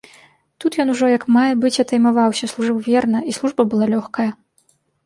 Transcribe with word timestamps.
Тут 0.63 0.77
ён 0.83 0.87
ужо 0.93 1.09
як 1.17 1.27
мае 1.35 1.51
быць 1.65 1.73
атаймаваўся, 1.85 2.51
служыў 2.55 2.81
верна, 2.89 3.23
і 3.31 3.41
служба 3.41 3.61
была 3.77 3.85
лёгкая. 3.97 4.29